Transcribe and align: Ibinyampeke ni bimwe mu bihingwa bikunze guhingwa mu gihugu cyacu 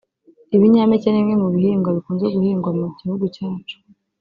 Ibinyampeke 0.55 1.07
ni 1.09 1.19
bimwe 1.21 1.35
mu 1.41 1.47
bihingwa 1.53 1.89
bikunze 1.97 2.25
guhingwa 2.33 2.69
mu 2.79 2.87
gihugu 2.99 3.25
cyacu 3.35 3.77